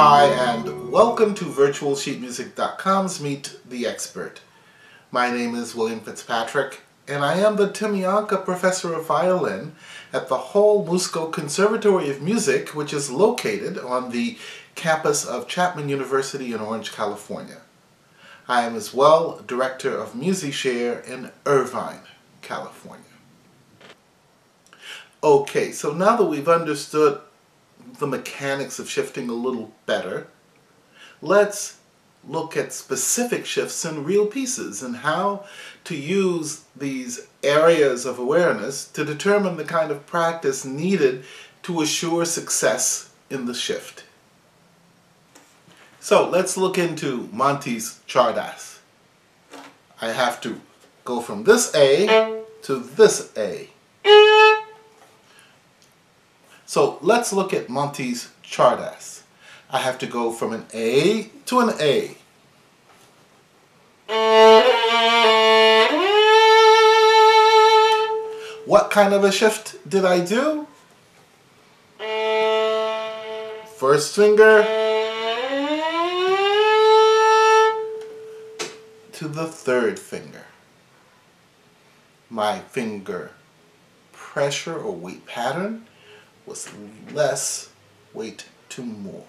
[0.00, 4.40] Hi, and welcome to VirtualSheetMusic.com's Meet the Expert.
[5.10, 9.74] My name is William Fitzpatrick, and I am the Timianka Professor of Violin
[10.12, 14.38] at the Hall Musco Conservatory of Music, which is located on the
[14.76, 17.62] campus of Chapman University in Orange, California.
[18.46, 22.02] I am as well Director of MusiShare in Irvine,
[22.40, 23.02] California.
[25.24, 27.20] Okay, so now that we've understood
[27.98, 30.28] the mechanics of shifting a little better,
[31.20, 31.78] let's
[32.26, 35.44] look at specific shifts in real pieces and how
[35.84, 41.24] to use these areas of awareness to determine the kind of practice needed
[41.62, 44.04] to assure success in the shift.
[46.00, 48.78] So let's look into Monti's Czardas.
[50.00, 50.60] I have to
[51.04, 53.70] go from this A to this A.
[56.78, 59.22] So let's look at Monti's Czardas.
[59.68, 62.16] I have to go from an A to an A.
[68.64, 70.68] What kind of a shift did I do?
[73.76, 74.62] First finger
[79.14, 80.44] to the third finger.
[82.30, 83.32] My finger
[84.12, 85.88] pressure or weight pattern
[86.48, 86.68] was
[87.12, 87.68] less
[88.14, 89.24] weight to more.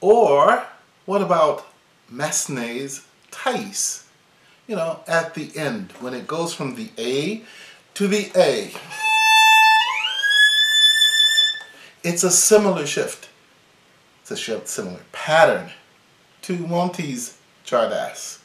[0.00, 0.64] Or
[1.06, 1.66] what about
[2.10, 4.04] Massenet's Thais?
[4.66, 7.42] You know, at the end, when it goes from the A
[7.94, 8.72] to the A.
[12.04, 13.28] It's a similar shift.
[14.22, 15.70] It's a similar pattern
[16.42, 18.38] to Monti's Czardas.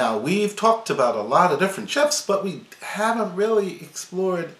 [0.00, 4.54] Now, we've talked about a lot of different shifts, but we haven't really explored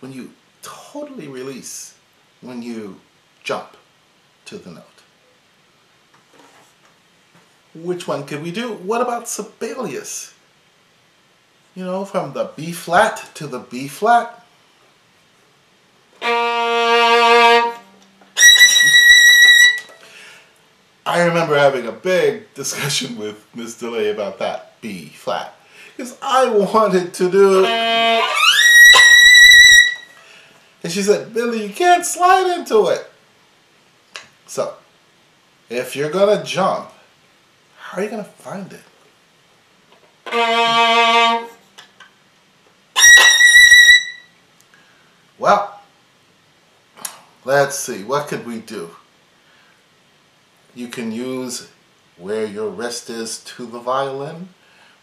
[0.00, 1.94] when you totally release,
[2.42, 3.00] when you
[3.42, 3.74] jump
[4.44, 5.02] to the note.
[7.74, 8.74] Which one could we do?
[8.74, 10.34] What about Sibelius?
[11.74, 14.44] You know, from the B flat to the B flat.
[21.16, 25.54] I remember having a big discussion with Miss DeLay about that B flat.
[25.96, 27.64] Because I wanted to do...
[30.84, 33.10] And she said, Billy, you can't slide into it.
[34.46, 34.74] So,
[35.70, 36.90] if you're going to jump,
[37.78, 38.84] how are you going to find it?
[45.38, 45.80] Well,
[47.46, 48.90] let's see, what could we do?
[50.76, 51.70] You can use
[52.18, 54.50] where your wrist is to the violin,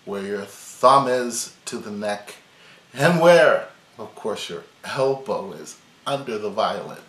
[0.05, 2.35] where your thumb is to the neck,
[2.93, 6.99] and where, of course, your elbow is under the violin.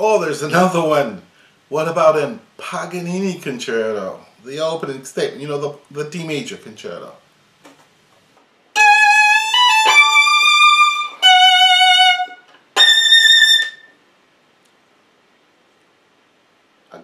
[0.00, 1.22] Oh, there's another one.
[1.68, 4.26] What about in Paganini Concerto?
[4.44, 7.12] The opening statement, you know, the, the D major concerto.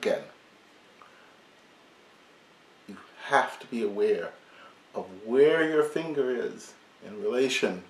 [0.04, 0.22] Again.
[2.88, 4.30] You have to be aware
[4.94, 6.74] of where your finger is
[7.06, 7.82] in relation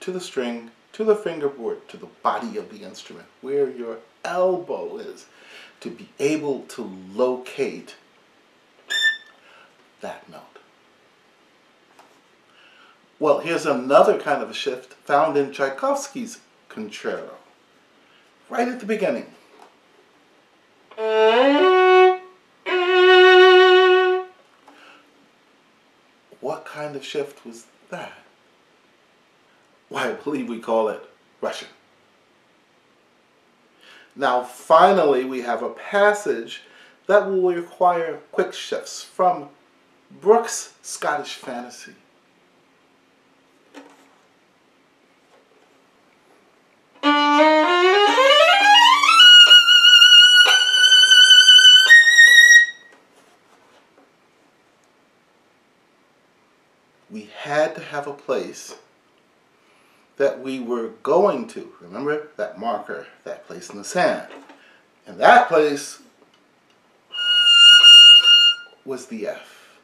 [0.00, 4.96] to the string, to the fingerboard, to the body of the instrument, where your elbow
[4.98, 5.26] is,
[5.80, 7.96] to be able to locate
[10.00, 10.40] that note.
[13.18, 17.34] Well, here's another kind of a shift found in Tchaikovsky's concerto,
[18.48, 19.26] right at the beginning.
[26.40, 28.12] What kind of shift was that?
[29.88, 31.02] Why, I believe we call it
[31.40, 31.68] Russian.
[34.14, 36.62] Now, finally, we have a passage
[37.06, 39.48] that will require quick shifts from
[40.20, 41.94] Bruch's Scottish Fantasy.
[57.12, 58.74] We had to have a place
[60.16, 61.72] that we were going to.
[61.80, 64.28] Remember that marker, that place in the sand.
[65.06, 66.00] And that place
[68.84, 69.78] was the F.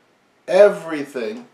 [0.49, 1.47] everything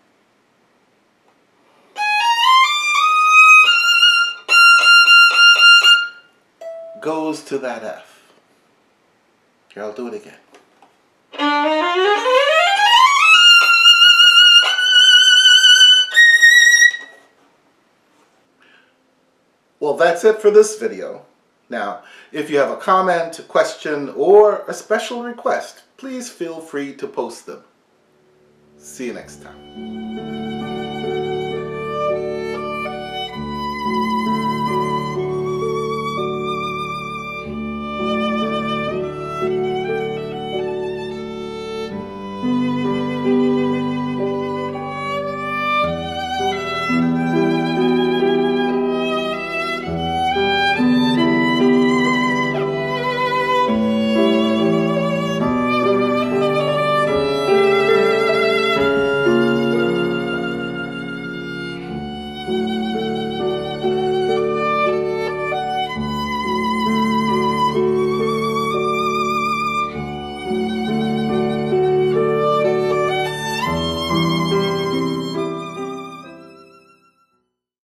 [7.01, 8.23] goes to that F.
[9.73, 10.39] Here, I'll do it again.
[19.81, 21.27] Well, that's it for this video.
[21.69, 27.07] Now, if you have a comment, question, or a special request, please feel free to
[27.07, 27.65] post them.
[28.79, 30.45] See you next time.